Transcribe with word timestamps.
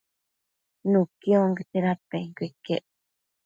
nuqui 0.91 1.29
onquete 1.43 1.77
dadpenquio 1.85 2.45
iquec 2.51 2.85